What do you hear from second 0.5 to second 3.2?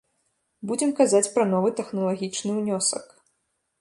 Будзем казаць пра новы тэхналагічны ўнёсак.